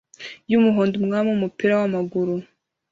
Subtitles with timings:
[0.51, 2.33] yumuhondo umwami umupira wamaguru